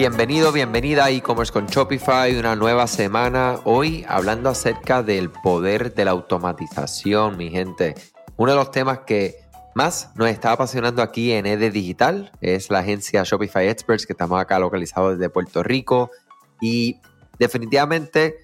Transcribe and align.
Bienvenido, 0.00 0.52
bienvenida 0.52 1.06
a 1.06 1.10
e-commerce 1.10 1.52
con 1.52 1.66
Shopify, 1.66 2.38
una 2.38 2.54
nueva 2.54 2.86
semana. 2.86 3.58
Hoy 3.64 4.06
hablando 4.08 4.48
acerca 4.48 5.02
del 5.02 5.28
poder 5.28 5.92
de 5.92 6.04
la 6.04 6.12
automatización, 6.12 7.36
mi 7.36 7.50
gente. 7.50 7.96
Uno 8.36 8.52
de 8.52 8.58
los 8.58 8.70
temas 8.70 9.00
que 9.00 9.34
más 9.74 10.12
nos 10.14 10.28
está 10.28 10.52
apasionando 10.52 11.02
aquí 11.02 11.32
en 11.32 11.46
ED 11.46 11.72
Digital 11.72 12.30
es 12.40 12.70
la 12.70 12.78
agencia 12.78 13.24
Shopify 13.24 13.66
Experts, 13.66 14.06
que 14.06 14.12
estamos 14.12 14.40
acá 14.40 14.60
localizados 14.60 15.18
desde 15.18 15.30
Puerto 15.30 15.64
Rico. 15.64 16.12
Y 16.60 17.00
definitivamente 17.40 18.36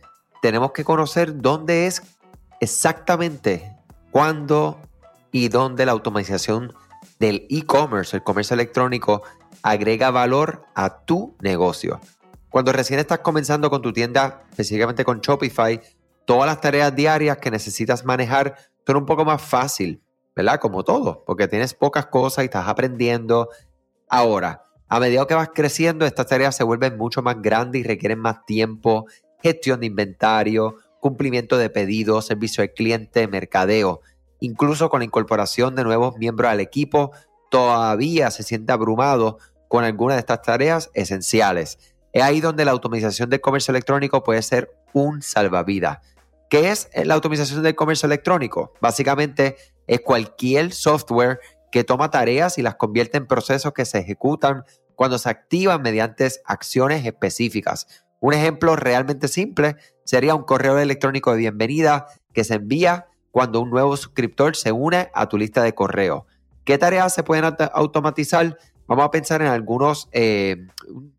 tenemos 0.42 0.72
que 0.72 0.82
conocer 0.82 1.40
dónde 1.40 1.86
es 1.86 2.02
exactamente, 2.58 3.76
cuándo 4.10 4.80
y 5.30 5.50
dónde 5.50 5.86
la 5.86 5.92
automatización 5.92 6.72
del 7.20 7.46
e-commerce, 7.48 8.16
el 8.16 8.24
comercio 8.24 8.54
electrónico, 8.54 9.22
agrega 9.64 10.10
valor 10.10 10.66
a 10.74 11.04
tu 11.04 11.34
negocio. 11.40 11.98
Cuando 12.50 12.70
recién 12.70 13.00
estás 13.00 13.20
comenzando 13.20 13.70
con 13.70 13.80
tu 13.80 13.94
tienda, 13.94 14.44
específicamente 14.50 15.04
con 15.04 15.20
Shopify, 15.20 15.80
todas 16.26 16.46
las 16.46 16.60
tareas 16.60 16.94
diarias 16.94 17.38
que 17.38 17.50
necesitas 17.50 18.04
manejar 18.04 18.56
son 18.86 18.96
un 18.98 19.06
poco 19.06 19.24
más 19.24 19.40
fácil, 19.40 20.02
¿verdad? 20.36 20.60
Como 20.60 20.84
todo, 20.84 21.24
porque 21.26 21.48
tienes 21.48 21.72
pocas 21.72 22.06
cosas 22.06 22.44
y 22.44 22.46
estás 22.46 22.68
aprendiendo. 22.68 23.48
Ahora, 24.06 24.66
a 24.86 25.00
medida 25.00 25.26
que 25.26 25.34
vas 25.34 25.48
creciendo, 25.54 26.04
estas 26.04 26.26
tareas 26.26 26.54
se 26.54 26.62
vuelven 26.62 26.98
mucho 26.98 27.22
más 27.22 27.40
grandes 27.40 27.80
y 27.80 27.84
requieren 27.84 28.18
más 28.18 28.44
tiempo, 28.44 29.06
gestión 29.42 29.80
de 29.80 29.86
inventario, 29.86 30.76
cumplimiento 31.00 31.56
de 31.56 31.70
pedidos, 31.70 32.26
servicio 32.26 32.62
al 32.62 32.74
cliente, 32.74 33.26
mercadeo. 33.28 34.02
Incluso 34.40 34.90
con 34.90 35.00
la 35.00 35.06
incorporación 35.06 35.74
de 35.74 35.84
nuevos 35.84 36.18
miembros 36.18 36.50
al 36.50 36.60
equipo, 36.60 37.12
todavía 37.50 38.30
se 38.30 38.42
siente 38.42 38.72
abrumado 38.72 39.38
con 39.74 39.82
algunas 39.82 40.14
de 40.14 40.20
estas 40.20 40.40
tareas 40.40 40.92
esenciales. 40.94 41.80
Es 42.12 42.22
ahí 42.22 42.40
donde 42.40 42.64
la 42.64 42.70
automatización 42.70 43.28
del 43.28 43.40
comercio 43.40 43.72
electrónico 43.72 44.22
puede 44.22 44.40
ser 44.40 44.70
un 44.92 45.20
salvavidas. 45.20 45.98
¿Qué 46.48 46.70
es 46.70 46.88
la 46.94 47.14
automatización 47.14 47.60
del 47.64 47.74
comercio 47.74 48.06
electrónico? 48.06 48.72
Básicamente 48.80 49.56
es 49.88 49.98
cualquier 49.98 50.72
software 50.72 51.40
que 51.72 51.82
toma 51.82 52.12
tareas 52.12 52.56
y 52.56 52.62
las 52.62 52.76
convierte 52.76 53.18
en 53.18 53.26
procesos 53.26 53.72
que 53.72 53.84
se 53.84 53.98
ejecutan 53.98 54.62
cuando 54.94 55.18
se 55.18 55.28
activan 55.28 55.82
mediante 55.82 56.30
acciones 56.44 57.04
específicas. 57.04 58.04
Un 58.20 58.32
ejemplo 58.32 58.76
realmente 58.76 59.26
simple 59.26 59.74
sería 60.04 60.36
un 60.36 60.44
correo 60.44 60.78
electrónico 60.78 61.32
de 61.32 61.38
bienvenida 61.38 62.06
que 62.32 62.44
se 62.44 62.54
envía 62.54 63.08
cuando 63.32 63.60
un 63.60 63.70
nuevo 63.70 63.96
suscriptor 63.96 64.54
se 64.54 64.70
une 64.70 65.10
a 65.12 65.28
tu 65.28 65.36
lista 65.36 65.64
de 65.64 65.74
correo. 65.74 66.28
¿Qué 66.62 66.78
tareas 66.78 67.12
se 67.12 67.24
pueden 67.24 67.56
automatizar? 67.72 68.56
Vamos 68.86 69.04
a 69.06 69.10
pensar 69.10 69.40
en 69.40 69.48
algunos 69.48 70.08
eh, 70.12 70.66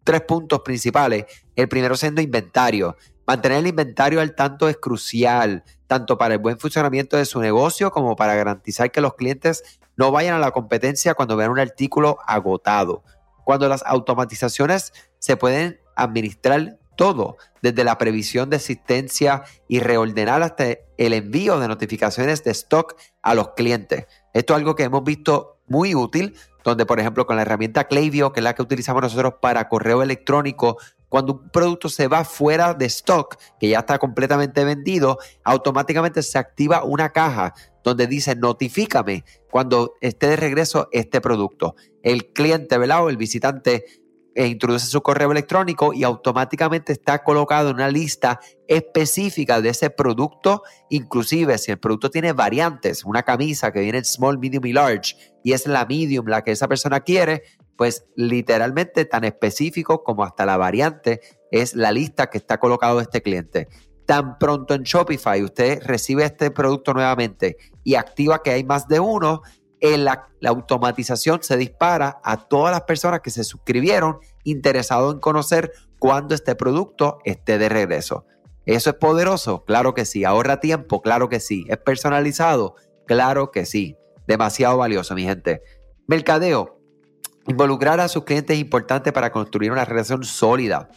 tres 0.03 0.21
puntos 0.21 0.61
principales. 0.61 1.25
El 1.55 1.67
primero 1.67 1.95
siendo 1.95 2.21
inventario. 2.21 2.95
Mantener 3.25 3.59
el 3.59 3.67
inventario 3.67 4.21
al 4.21 4.35
tanto 4.35 4.69
es 4.69 4.77
crucial, 4.77 5.63
tanto 5.87 6.17
para 6.17 6.35
el 6.35 6.39
buen 6.39 6.59
funcionamiento 6.59 7.17
de 7.17 7.25
su 7.25 7.39
negocio 7.41 7.89
como 7.89 8.15
para 8.15 8.35
garantizar 8.35 8.91
que 8.91 9.01
los 9.01 9.15
clientes 9.15 9.79
no 9.97 10.11
vayan 10.11 10.35
a 10.35 10.39
la 10.39 10.51
competencia 10.51 11.15
cuando 11.15 11.35
vean 11.35 11.49
un 11.49 11.59
artículo 11.59 12.19
agotado. 12.27 13.03
Cuando 13.43 13.67
las 13.67 13.83
automatizaciones 13.83 14.93
se 15.17 15.37
pueden 15.37 15.79
administrar 15.95 16.77
todo, 16.95 17.37
desde 17.61 17.83
la 17.83 17.97
previsión 17.97 18.49
de 18.49 18.57
existencia 18.57 19.43
y 19.67 19.79
reordenar 19.79 20.43
hasta 20.43 20.65
el 20.97 21.13
envío 21.13 21.59
de 21.59 21.67
notificaciones 21.67 22.43
de 22.43 22.51
stock 22.51 22.95
a 23.21 23.33
los 23.33 23.49
clientes. 23.49 24.05
Esto 24.33 24.53
es 24.53 24.57
algo 24.57 24.75
que 24.75 24.83
hemos 24.83 25.03
visto 25.03 25.54
muy 25.67 25.95
útil, 25.95 26.35
donde 26.63 26.85
por 26.85 26.99
ejemplo 26.99 27.25
con 27.25 27.35
la 27.35 27.43
herramienta 27.43 27.85
Klaviyo, 27.85 28.31
que 28.31 28.39
es 28.39 28.43
la 28.43 28.55
que 28.55 28.61
utilizamos 28.61 29.01
nosotros 29.01 29.35
para 29.41 29.69
correo 29.69 30.01
electrónico, 30.01 30.77
cuando 31.09 31.33
un 31.33 31.49
producto 31.49 31.87
se 31.89 32.07
va 32.07 32.25
fuera 32.25 32.73
de 32.73 32.85
stock, 32.85 33.37
que 33.59 33.69
ya 33.69 33.79
está 33.79 33.99
completamente 33.99 34.65
vendido, 34.65 35.17
automáticamente 35.43 36.21
se 36.23 36.37
activa 36.37 36.83
una 36.83 37.11
caja 37.11 37.53
donde 37.83 38.07
dice 38.07 38.35
notifícame 38.35 39.23
cuando 39.49 39.93
esté 40.01 40.27
de 40.27 40.35
regreso 40.35 40.89
este 40.91 41.21
producto. 41.21 41.75
El 42.01 42.33
cliente, 42.33 42.77
¿verdad? 42.77 43.07
El 43.09 43.17
visitante 43.17 43.85
e 44.35 44.47
introduce 44.47 44.87
su 44.87 45.01
correo 45.01 45.31
electrónico 45.31 45.93
y 45.93 46.03
automáticamente 46.03 46.91
está 46.91 47.23
colocado 47.23 47.69
en 47.69 47.77
una 47.77 47.87
lista 47.87 48.41
específica 48.67 49.61
de 49.61 49.69
ese 49.69 49.89
producto. 49.89 50.63
Inclusive 50.89 51.57
si 51.57 51.71
el 51.71 51.79
producto 51.79 52.11
tiene 52.11 52.33
variantes, 52.33 53.05
una 53.05 53.23
camisa 53.23 53.71
que 53.71 53.79
viene 53.79 53.99
en 53.99 54.05
small, 54.05 54.37
medium 54.37 54.65
y 54.65 54.73
large 54.73 55.15
y 55.43 55.53
es 55.53 55.65
la 55.65 55.85
medium 55.85 56.27
la 56.27 56.43
que 56.43 56.51
esa 56.51 56.67
persona 56.67 56.99
quiere, 56.99 57.43
pues 57.77 58.05
literalmente 58.15 59.05
tan 59.05 59.23
específico 59.23 60.03
como 60.03 60.23
hasta 60.23 60.45
la 60.45 60.57
variante 60.57 61.21
es 61.49 61.73
la 61.73 61.91
lista 61.91 62.29
que 62.29 62.37
está 62.37 62.59
colocado 62.59 62.99
este 62.99 63.21
cliente. 63.21 63.69
Tan 64.05 64.37
pronto 64.37 64.75
en 64.75 64.83
Shopify 64.83 65.41
usted 65.43 65.81
recibe 65.83 66.25
este 66.25 66.51
producto 66.51 66.93
nuevamente 66.93 67.57
y 67.83 67.95
activa 67.95 68.43
que 68.43 68.51
hay 68.51 68.63
más 68.63 68.87
de 68.87 68.99
uno, 68.99 69.41
la, 69.81 70.29
automatización 70.45 71.41
se 71.41 71.57
dispara 71.57 72.19
a 72.23 72.47
todas 72.47 72.71
las 72.71 72.83
personas 72.83 73.21
que 73.21 73.31
se 73.31 73.43
suscribieron 73.43 74.19
interesados 74.43 75.13
en 75.13 75.19
conocer 75.19 75.71
cuándo 75.99 76.35
este 76.35 76.55
producto 76.55 77.19
esté 77.23 77.57
de 77.57 77.69
regreso. 77.69 78.25
¿Eso 78.65 78.91
es 78.91 78.95
poderoso? 78.95 79.63
Claro 79.65 79.93
que 79.93 80.05
sí. 80.05 80.23
¿Ahorra 80.23 80.59
tiempo? 80.59 81.01
Claro 81.01 81.29
que 81.29 81.39
sí. 81.39 81.65
¿Es 81.69 81.77
personalizado? 81.77 82.75
Claro 83.05 83.51
que 83.51 83.65
sí. 83.65 83.97
Demasiado 84.27 84.77
valioso, 84.77 85.13
mi 85.13 85.23
gente. 85.23 85.61
Mercadeo. 86.07 86.79
Involucrar 87.47 87.99
a 87.99 88.07
sus 88.07 88.23
clientes 88.23 88.55
es 88.55 88.61
importante 88.61 89.11
para 89.11 89.31
construir 89.31 89.71
una 89.71 89.85
relación 89.85 90.23
sólida 90.23 90.89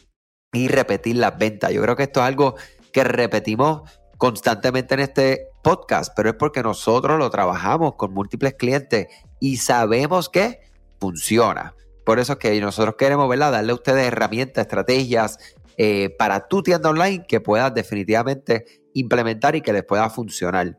y 0.53 0.69
repetir 0.69 1.17
las 1.17 1.37
ventas. 1.37 1.73
Yo 1.73 1.83
creo 1.83 1.95
que 1.95 2.05
esto 2.05 2.21
es 2.21 2.27
algo 2.27 2.55
que 2.91 3.05
repetimos 3.05 3.83
constantemente 4.17 4.95
en 4.95 5.01
este 5.01 5.49
podcast, 5.69 6.15
pero 6.17 6.31
es 6.31 6.35
porque 6.35 6.63
nosotros 6.63 7.19
lo 7.19 7.29
trabajamos 7.29 7.97
con 7.97 8.15
múltiples 8.15 8.55
clientes 8.55 9.09
y 9.39 9.59
sabemos 9.59 10.31
que 10.31 10.61
funciona. 10.99 11.75
Por 12.07 12.19
eso 12.19 12.33
es 12.33 12.39
que 12.39 12.59
nosotros 12.59 12.95
queremos 12.97 13.29
¿verdad? 13.29 13.53
darle 13.53 13.73
a 13.73 13.75
ustedes 13.75 14.07
herramientas, 14.07 14.63
estrategias 14.63 15.39
eh, 15.77 16.09
para 16.19 16.49
tu 16.49 16.63
tienda 16.63 16.89
online 16.89 17.27
que 17.29 17.43
puedas 17.43 17.75
definitivamente 17.75 18.65
implementar 18.95 19.57
y 19.57 19.61
que 19.61 19.75
les 19.75 19.85
pueda 19.85 20.09
funcionar. 20.09 20.79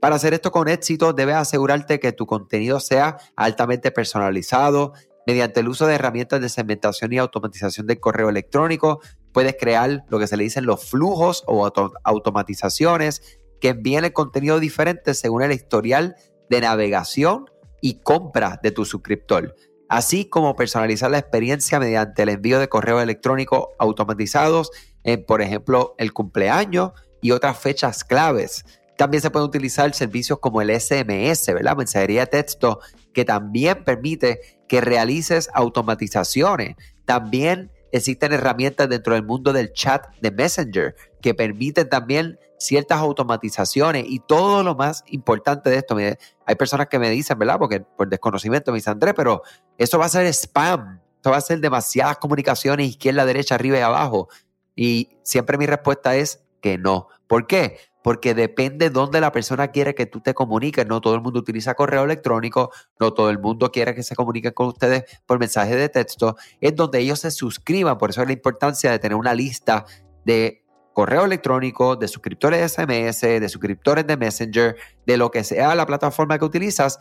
Para 0.00 0.16
hacer 0.16 0.32
esto 0.32 0.50
con 0.50 0.68
éxito, 0.68 1.12
debes 1.12 1.36
asegurarte 1.36 2.00
que 2.00 2.12
tu 2.12 2.24
contenido 2.24 2.80
sea 2.80 3.18
altamente 3.36 3.90
personalizado. 3.90 4.94
Mediante 5.26 5.60
el 5.60 5.68
uso 5.68 5.86
de 5.86 5.96
herramientas 5.96 6.40
de 6.40 6.48
segmentación 6.48 7.12
y 7.12 7.18
automatización 7.18 7.86
del 7.86 8.00
correo 8.00 8.30
electrónico, 8.30 9.00
puedes 9.32 9.54
crear 9.60 10.02
lo 10.08 10.18
que 10.18 10.26
se 10.26 10.38
le 10.38 10.44
dicen 10.44 10.64
los 10.64 10.82
flujos 10.88 11.44
o 11.46 11.70
automatizaciones 12.04 13.39
que 13.60 13.68
envíen 13.68 14.04
el 14.04 14.12
contenido 14.12 14.60
diferente 14.60 15.14
según 15.14 15.42
el 15.42 15.52
historial 15.52 16.16
de 16.48 16.60
navegación 16.60 17.46
y 17.80 18.00
compra 18.00 18.58
de 18.62 18.70
tu 18.70 18.84
suscriptor, 18.84 19.54
así 19.88 20.24
como 20.24 20.56
personalizar 20.56 21.10
la 21.10 21.18
experiencia 21.18 21.78
mediante 21.78 22.22
el 22.22 22.30
envío 22.30 22.58
de 22.58 22.68
correos 22.68 23.02
electrónicos 23.02 23.66
automatizados 23.78 24.70
en, 25.04 25.24
por 25.24 25.42
ejemplo, 25.42 25.94
el 25.98 26.12
cumpleaños 26.12 26.92
y 27.22 27.30
otras 27.30 27.58
fechas 27.58 28.04
claves. 28.04 28.64
También 28.96 29.22
se 29.22 29.30
pueden 29.30 29.48
utilizar 29.48 29.94
servicios 29.94 30.38
como 30.40 30.60
el 30.60 30.78
SMS, 30.78 31.46
¿verdad? 31.46 31.76
Mensajería 31.76 32.20
de 32.20 32.26
texto, 32.26 32.80
que 33.14 33.24
también 33.24 33.82
permite 33.84 34.40
que 34.68 34.82
realices 34.82 35.48
automatizaciones. 35.54 36.76
También 37.06 37.70
existen 37.92 38.32
herramientas 38.32 38.88
dentro 38.88 39.14
del 39.14 39.24
mundo 39.24 39.52
del 39.52 39.72
chat 39.72 40.06
de 40.20 40.30
Messenger 40.30 40.94
que 41.20 41.34
permiten 41.34 41.88
también 41.88 42.38
ciertas 42.58 42.98
automatizaciones 42.98 44.04
y 44.06 44.20
todo 44.20 44.62
lo 44.62 44.74
más 44.74 45.04
importante 45.06 45.70
de 45.70 45.76
esto. 45.76 45.96
hay 45.96 46.54
personas 46.56 46.88
que 46.88 46.98
me 46.98 47.10
dicen, 47.10 47.38
¿verdad? 47.38 47.58
Porque 47.58 47.80
por 47.80 48.08
desconocimiento 48.08 48.72
me 48.72 48.78
dicen, 48.78 48.92
Andrés, 48.92 49.14
pero 49.16 49.42
eso 49.78 49.98
va 49.98 50.06
a 50.06 50.10
ser 50.10 50.26
spam. 50.26 51.00
Esto 51.16 51.30
va 51.30 51.36
a 51.36 51.42
ser 51.42 51.60
demasiadas 51.60 52.18
comunicaciones 52.18 52.88
izquierda, 52.88 53.26
derecha, 53.26 53.54
arriba 53.54 53.78
y 53.78 53.82
abajo. 53.82 54.28
Y 54.74 55.18
siempre 55.22 55.58
mi 55.58 55.66
respuesta 55.66 56.16
es 56.16 56.42
que 56.62 56.78
no. 56.78 57.08
¿Por 57.26 57.46
qué? 57.46 57.76
porque 58.02 58.34
depende 58.34 58.90
dónde 58.90 59.20
la 59.20 59.32
persona 59.32 59.68
quiere 59.68 59.94
que 59.94 60.06
tú 60.06 60.20
te 60.20 60.34
comuniques. 60.34 60.86
No 60.86 61.00
todo 61.00 61.14
el 61.14 61.20
mundo 61.20 61.40
utiliza 61.40 61.74
correo 61.74 62.04
electrónico, 62.04 62.70
no 62.98 63.12
todo 63.12 63.30
el 63.30 63.38
mundo 63.38 63.70
quiere 63.70 63.94
que 63.94 64.02
se 64.02 64.16
comuniquen 64.16 64.52
con 64.52 64.68
ustedes 64.68 65.04
por 65.26 65.38
mensaje 65.38 65.76
de 65.76 65.88
texto. 65.88 66.36
Es 66.60 66.74
donde 66.74 67.00
ellos 67.00 67.20
se 67.20 67.30
suscriban, 67.30 67.98
por 67.98 68.10
eso 68.10 68.22
es 68.22 68.26
la 68.26 68.32
importancia 68.32 68.90
de 68.90 68.98
tener 68.98 69.16
una 69.16 69.34
lista 69.34 69.84
de 70.24 70.64
correo 70.92 71.24
electrónico, 71.24 71.96
de 71.96 72.08
suscriptores 72.08 72.60
de 72.60 72.68
SMS, 72.68 73.20
de 73.20 73.48
suscriptores 73.48 74.06
de 74.06 74.16
Messenger, 74.16 74.76
de 75.06 75.16
lo 75.16 75.30
que 75.30 75.44
sea 75.44 75.74
la 75.74 75.86
plataforma 75.86 76.38
que 76.38 76.44
utilizas, 76.44 76.98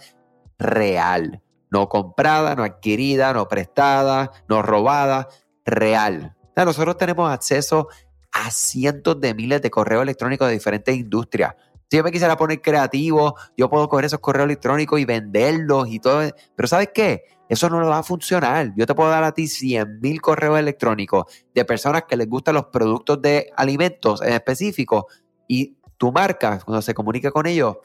real. 0.58 1.42
No 1.72 1.88
comprada, 1.88 2.56
no 2.56 2.64
adquirida, 2.64 3.34
no 3.34 3.48
prestada, 3.48 4.32
no 4.48 4.62
robada, 4.62 5.28
real. 5.66 6.36
nosotros 6.56 6.98
tenemos 6.98 7.32
acceso 7.32 7.88
a 8.32 8.52
cientos 8.52 9.20
de 9.20 9.34
miles 9.34 9.62
de 9.62 9.70
correos 9.70 10.04
electrónicos 10.04 10.48
de 10.48 10.54
diferentes 10.54 10.96
industrias. 10.96 11.56
Si 11.90 11.98
yo 11.98 12.04
me 12.04 12.12
quisiera 12.12 12.38
poner 12.38 12.62
creativo, 12.62 13.36
yo 13.58 13.70
puedo 13.70 13.90
coger 13.90 14.06
esos 14.06 14.20
correos 14.20 14.46
electrónicos 14.46 15.00
y 15.00 15.06
venderlos 15.06 15.88
y 15.90 16.00
todo. 16.00 16.22
Pero 16.56 16.68
¿sabes 16.68 16.90
qué? 16.94 17.24
Eso 17.50 17.68
no 17.68 17.86
va 17.86 17.98
a 17.98 18.04
funcionar. 18.04 18.74
Yo 18.76 18.86
te 18.86 18.94
puedo 18.94 19.10
dar 19.10 19.24
a 19.24 19.32
ti 19.32 19.48
100 19.48 20.00
mil 20.00 20.22
correos 20.22 20.60
electrónicos 20.60 21.26
de 21.54 21.66
personas 21.66 22.04
que 22.08 22.16
les 22.16 22.30
gustan 22.30 22.54
los 22.54 22.68
productos 22.68 23.20
de 23.24 23.52
alimentos 23.58 24.22
en 24.22 24.34
específico 24.34 25.08
y 25.48 25.76
tu 25.98 26.12
marca, 26.12 26.60
cuando 26.64 26.84
se 26.84 26.94
comunica 26.94 27.32
con 27.32 27.48
ellos, 27.48 27.78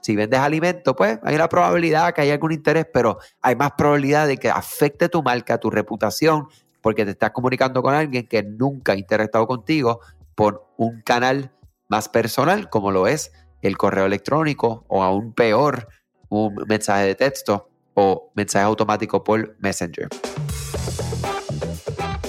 si 0.00 0.16
vendes 0.16 0.40
alimentos, 0.40 0.94
pues 0.96 1.18
hay 1.22 1.36
una 1.36 1.48
probabilidad 1.48 2.12
que 2.12 2.22
haya 2.22 2.34
algún 2.34 2.52
interés, 2.52 2.86
pero 2.92 3.18
hay 3.40 3.54
más 3.54 3.72
probabilidad 3.78 4.26
de 4.26 4.36
que 4.36 4.50
afecte 4.50 5.08
tu 5.08 5.22
marca, 5.22 5.58
tu 5.58 5.70
reputación, 5.70 6.48
porque 6.82 7.04
te 7.04 7.12
estás 7.12 7.30
comunicando 7.30 7.82
con 7.82 7.94
alguien 7.94 8.26
que 8.26 8.42
nunca 8.42 8.92
ha 8.92 8.96
interactuado 8.96 9.46
contigo 9.46 10.00
por 10.34 10.66
un 10.76 11.00
canal 11.02 11.52
más 11.88 12.08
personal, 12.08 12.68
como 12.68 12.90
lo 12.90 13.06
es 13.06 13.32
el 13.62 13.78
correo 13.78 14.04
electrónico 14.04 14.84
o 14.88 15.02
aún 15.02 15.32
peor, 15.32 15.88
un 16.28 16.54
mensaje 16.68 17.06
de 17.06 17.14
texto 17.14 17.70
o 17.94 18.30
mensaje 18.34 18.64
automático 18.64 19.24
por 19.24 19.56
Messenger. 19.60 20.08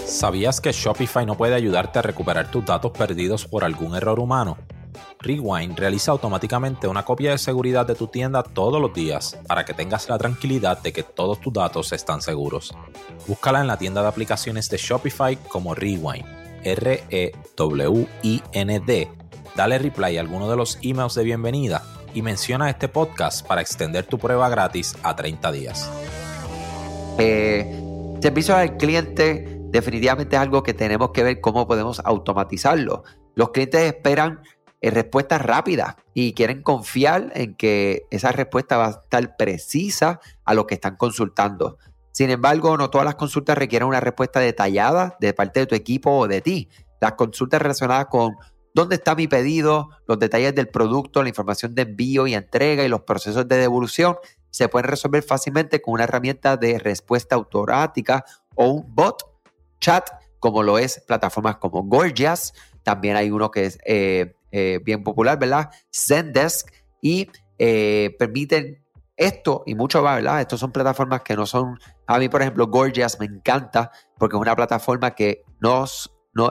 ¿Sabías 0.06 0.62
que 0.62 0.71
Shopify 0.71 1.25
no 1.25 1.35
puede 1.35 1.56
ayudarte 1.56 2.00
a 2.00 2.01
recuperar 2.01 2.50
tus 2.50 2.63
datos 2.65 2.91
perdidos 2.91 3.45
por 3.45 3.63
algún 3.63 3.95
error 3.95 4.19
humano? 4.19 4.57
Rewind 5.19 5.77
realiza 5.77 6.12
automáticamente 6.12 6.88
una 6.88 7.03
copia 7.03 7.31
de 7.31 7.38
seguridad 7.38 7.85
de 7.85 7.95
tu 7.95 8.07
tienda 8.07 8.44
todos 8.44 8.79
los 8.81 8.94
días 8.94 9.38
para 9.47 9.65
que 9.65 9.73
tengas 9.73 10.07
la 10.07 10.17
tranquilidad 10.17 10.81
de 10.81 10.94
que 10.94 11.03
todos 11.03 11.41
tus 11.41 11.51
datos 11.51 11.91
están 11.91 12.21
seguros. 12.21 12.73
Búscala 13.27 13.62
en 13.62 13.67
la 13.67 13.77
tienda 13.77 14.01
de 14.03 14.07
aplicaciones 14.07 14.69
de 14.69 14.77
Shopify 14.77 15.35
como 15.35 15.73
Rewind, 15.73 16.25
R-E-W-I-N-D. 16.63 17.31
Dale 19.56 19.79
reply 19.79 20.17
a 20.17 20.21
alguno 20.21 20.50
de 20.50 20.56
los 20.57 20.77
emails 20.81 21.15
de 21.15 21.23
bienvenida 21.23 21.81
y 22.15 22.21
menciona 22.21 22.69
este 22.69 22.88
podcast 22.88 23.45
para 23.45 23.62
extender 23.62 24.06
tu 24.06 24.17
prueba 24.17 24.50
gratis 24.50 24.95
a 25.03 25.15
30 25.15 25.51
días. 25.51 25.91
Eh, 27.19 28.17
servicio 28.21 28.56
al 28.56 28.77
cliente 28.77 29.59
definitivamente 29.69 30.38
es 30.38 30.41
algo 30.41 30.63
que 30.63 30.73
tenemos 30.73 31.12
que 31.12 31.23
ver 31.23 31.41
cómo 31.41 31.67
podemos 31.67 32.01
automatizarlo. 32.03 33.03
Los 33.35 33.51
clientes 33.51 33.81
esperan 33.81 34.41
eh, 34.79 34.89
respuestas 34.91 35.41
rápidas 35.41 35.95
y 36.13 36.33
quieren 36.33 36.63
confiar 36.63 37.31
en 37.35 37.56
que 37.56 38.07
esa 38.12 38.31
respuesta 38.31 38.77
va 38.77 38.88
a 38.88 38.91
estar 38.91 39.35
precisa 39.35 40.21
a 40.45 40.53
lo 40.53 40.65
que 40.65 40.75
están 40.75 40.95
consultando. 40.95 41.77
Sin 42.13 42.29
embargo, 42.29 42.77
no 42.77 42.89
todas 42.89 43.03
las 43.03 43.15
consultas 43.15 43.57
requieren 43.57 43.89
una 43.89 44.00
respuesta 44.00 44.39
detallada 44.39 45.17
de 45.19 45.33
parte 45.33 45.59
de 45.59 45.65
tu 45.65 45.75
equipo 45.75 46.12
o 46.12 46.27
de 46.29 46.39
ti. 46.39 46.69
Las 47.01 47.13
consultas 47.13 47.62
relacionadas 47.62 48.06
con 48.06 48.38
dónde 48.75 48.95
está 48.95 49.16
mi 49.16 49.27
pedido, 49.27 49.89
los 50.06 50.19
detalles 50.19 50.54
del 50.54 50.68
producto, 50.68 51.24
la 51.24 51.30
información 51.30 51.74
de 51.74 51.83
envío 51.83 52.27
y 52.27 52.36
entrega 52.36 52.83
y 52.83 52.89
los 52.89 53.01
procesos 53.01 53.48
de 53.48 53.56
devolución 53.57 54.18
se 54.51 54.68
pueden 54.68 54.89
resolver 54.89 55.24
fácilmente 55.24 55.81
con 55.81 55.94
una 55.94 56.04
herramienta 56.04 56.57
de 56.57 56.77
respuesta 56.77 57.36
automática 57.36 58.25
o 58.54 58.68
un 58.68 58.94
bot 58.94 59.24
chat, 59.80 60.10
como 60.39 60.62
lo 60.62 60.77
es 60.77 61.01
plataformas 61.07 61.56
como 61.56 61.83
Gorgias. 61.83 62.54
También 62.83 63.16
hay 63.16 63.31
uno 63.31 63.50
que 63.50 63.66
es 63.66 63.80
eh, 63.86 64.36
eh, 64.51 64.81
bien 64.83 65.04
popular, 65.04 65.39
¿verdad? 65.39 65.69
Zendesk 65.89 66.69
y 67.01 67.30
eh, 67.57 68.13
permiten 68.19 68.83
esto 69.16 69.63
y 69.66 69.74
mucho 69.75 70.04
más, 70.04 70.18
¿verdad? 70.18 70.42
Estos 70.42 70.60
son 70.60 70.74
plataformas 70.74 71.22
que 71.22 71.38
no 71.38 71.45
son, 71.45 71.80
a 72.07 72.19
mí 72.19 72.27
por 72.27 72.42
ejemplo 72.42 72.68
Gorgias 72.68 73.22
me 73.22 73.25
encanta 73.25 73.89
porque 74.18 74.36
es 74.36 74.42
una 74.42 74.56
plataforma 74.56 75.16
que 75.16 75.44
no, 75.62 75.86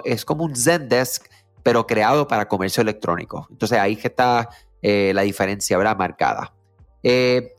es 0.04 0.24
como 0.24 0.44
un 0.44 0.56
Zendesk, 0.56 1.26
pero 1.64 1.88
creado 1.88 2.28
para 2.28 2.46
comercio 2.46 2.82
electrónico. 2.82 3.48
Entonces 3.50 3.78
ahí 3.78 3.96
que 3.96 4.06
está 4.06 4.48
eh, 4.82 5.10
la 5.12 5.22
diferencia, 5.22 5.76
¿verdad? 5.76 5.96
Marcada. 5.96 6.54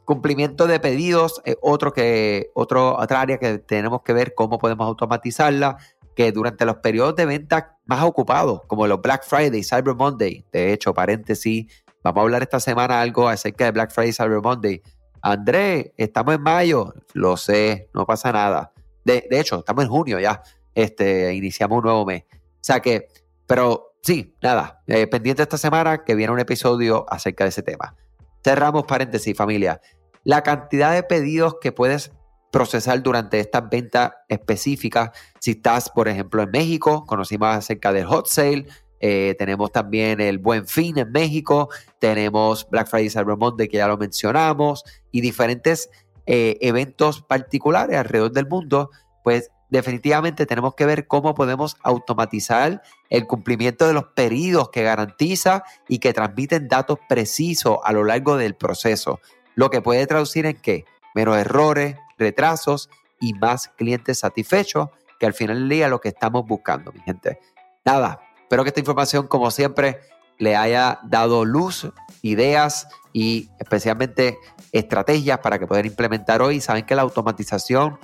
cumplimiento 0.05 0.67
de 0.67 0.79
pedidos, 0.79 1.41
otro 1.61 1.91
que, 1.91 2.51
otro, 2.53 2.97
otra 2.97 3.19
área 3.19 3.37
que 3.37 3.57
tenemos 3.57 4.01
que 4.03 4.13
ver 4.13 4.33
cómo 4.33 4.57
podemos 4.57 4.87
automatizarla 4.87 5.77
que 6.15 6.31
durante 6.31 6.65
los 6.65 6.77
periodos 6.77 7.15
de 7.15 7.25
venta 7.25 7.77
más 7.85 8.03
ocupados, 8.03 8.61
como 8.67 8.87
los 8.87 9.01
Black 9.01 9.25
Friday, 9.25 9.63
Cyber 9.63 9.95
Monday, 9.95 10.45
de 10.51 10.73
hecho, 10.73 10.93
paréntesis, 10.93 11.65
vamos 12.03 12.19
a 12.19 12.21
hablar 12.21 12.41
esta 12.41 12.59
semana 12.59 13.01
algo 13.01 13.27
acerca 13.27 13.65
de 13.65 13.71
Black 13.71 13.91
Friday, 13.91 14.13
Cyber 14.13 14.41
Monday. 14.41 14.81
André, 15.21 15.93
estamos 15.97 16.35
en 16.35 16.41
mayo, 16.41 16.93
lo 17.13 17.35
sé, 17.35 17.89
no 17.93 18.05
pasa 18.05 18.31
nada. 18.31 18.71
De, 19.03 19.27
hecho, 19.31 19.59
estamos 19.59 19.83
en 19.83 19.89
junio 19.89 20.19
ya, 20.19 20.41
este, 20.73 21.33
iniciamos 21.33 21.79
un 21.79 21.83
nuevo 21.83 22.05
mes. 22.05 22.23
O 22.31 22.61
sea 22.61 22.79
que, 22.79 23.07
pero 23.45 23.94
sí, 24.05 24.35
nada, 24.41 24.83
eh, 24.87 25.07
pendiente 25.07 25.41
esta 25.41 25.57
semana 25.57 26.03
que 26.03 26.15
viene 26.15 26.31
un 26.31 26.39
episodio 26.39 27.05
acerca 27.09 27.43
de 27.43 27.49
ese 27.49 27.63
tema. 27.63 27.95
Cerramos 28.43 28.83
paréntesis, 28.83 29.35
familia. 29.35 29.81
La 30.23 30.43
cantidad 30.43 30.93
de 30.93 31.03
pedidos 31.03 31.55
que 31.59 31.71
puedes 31.71 32.11
procesar 32.51 33.03
durante 33.03 33.39
estas 33.39 33.69
ventas 33.69 34.13
específicas. 34.29 35.09
Si 35.39 35.51
estás, 35.51 35.89
por 35.89 36.07
ejemplo, 36.07 36.41
en 36.41 36.51
México, 36.51 37.05
conocimos 37.05 37.49
acerca 37.49 37.91
del 37.91 38.05
hot 38.05 38.27
sale. 38.27 38.65
Eh, 39.01 39.35
tenemos 39.37 39.73
también 39.73 40.21
el 40.21 40.37
Buen 40.37 40.65
Fin 40.65 40.97
en 40.97 41.11
México. 41.11 41.67
Tenemos 41.99 42.65
Black 42.69 42.87
Friday 42.87 43.09
Cyber 43.09 43.35
Monday, 43.35 43.67
que 43.67 43.75
ya 43.77 43.87
lo 43.87 43.97
mencionamos, 43.97 44.85
y 45.11 45.19
diferentes 45.19 45.89
eh, 46.27 46.57
eventos 46.61 47.21
particulares 47.23 47.97
alrededor 47.97 48.31
del 48.31 48.47
mundo. 48.47 48.89
Pues 49.23 49.51
definitivamente 49.69 50.45
tenemos 50.45 50.75
que 50.75 50.85
ver 50.85 51.07
cómo 51.07 51.35
podemos 51.35 51.77
automatizar 51.83 52.81
el 53.09 53.27
cumplimiento 53.27 53.87
de 53.87 53.93
los 53.93 54.05
pedidos 54.15 54.69
que 54.69 54.83
garantiza 54.83 55.63
y 55.87 55.99
que 55.99 56.13
transmiten 56.13 56.67
datos 56.67 56.99
precisos 57.07 57.77
a 57.83 57.91
lo 57.91 58.03
largo 58.03 58.37
del 58.37 58.55
proceso. 58.55 59.19
Lo 59.55 59.69
que 59.69 59.81
puede 59.81 60.05
traducir 60.07 60.45
en 60.45 60.57
qué? 60.57 60.85
Menos 61.13 61.37
errores, 61.37 61.95
retrasos 62.17 62.89
y 63.19 63.33
más 63.33 63.69
clientes 63.69 64.19
satisfechos, 64.19 64.89
que 65.19 65.25
al 65.25 65.33
final 65.33 65.59
del 65.59 65.69
día 65.69 65.87
lo 65.87 66.01
que 66.01 66.09
estamos 66.09 66.45
buscando, 66.45 66.91
mi 66.91 66.99
gente. 67.01 67.39
Nada, 67.85 68.19
espero 68.41 68.63
que 68.63 68.69
esta 68.69 68.81
información, 68.81 69.27
como 69.27 69.51
siempre, 69.51 69.99
le 70.37 70.55
haya 70.55 70.99
dado 71.03 71.45
luz, 71.45 71.87
ideas 72.21 72.87
y 73.13 73.49
especialmente 73.59 74.37
estrategias 74.71 75.39
para 75.39 75.57
que 75.57 75.67
puedan 75.67 75.85
implementar 75.85 76.41
hoy. 76.41 76.59
Saben 76.59 76.85
que 76.85 76.95
la 76.95 77.03
automatización 77.03 77.97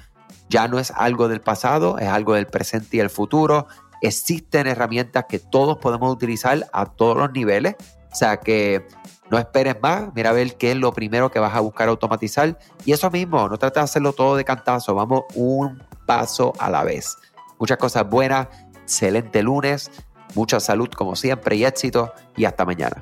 ya 0.49 0.67
no 0.67 0.79
es 0.79 0.91
algo 0.91 1.27
del 1.27 1.41
pasado, 1.41 1.97
es 1.97 2.07
algo 2.07 2.33
del 2.33 2.47
presente 2.47 2.97
y 2.97 2.99
el 2.99 3.09
futuro. 3.09 3.67
Existen 4.01 4.67
herramientas 4.67 5.25
que 5.29 5.39
todos 5.39 5.77
podemos 5.77 6.11
utilizar 6.11 6.67
a 6.73 6.85
todos 6.85 7.17
los 7.17 7.31
niveles. 7.31 7.75
O 8.11 8.15
sea 8.15 8.37
que 8.37 8.85
no 9.29 9.37
esperes 9.37 9.77
más, 9.81 10.09
mira 10.13 10.31
a 10.31 10.33
ver 10.33 10.57
qué 10.57 10.71
es 10.71 10.77
lo 10.77 10.91
primero 10.91 11.31
que 11.31 11.39
vas 11.39 11.55
a 11.55 11.61
buscar 11.61 11.87
automatizar. 11.87 12.57
Y 12.83 12.91
eso 12.91 13.09
mismo, 13.09 13.47
no 13.47 13.57
trates 13.57 13.81
de 13.81 13.85
hacerlo 13.85 14.13
todo 14.13 14.35
de 14.35 14.43
cantazo, 14.43 14.93
vamos 14.93 15.23
un 15.35 15.81
paso 16.05 16.51
a 16.59 16.69
la 16.69 16.83
vez. 16.83 17.15
Muchas 17.57 17.77
cosas 17.77 18.09
buenas, 18.09 18.47
excelente 18.81 19.41
lunes, 19.41 19.89
mucha 20.35 20.59
salud 20.59 20.89
como 20.89 21.15
siempre 21.15 21.55
y 21.55 21.63
éxito 21.63 22.11
y 22.35 22.43
hasta 22.45 22.65
mañana. 22.65 23.01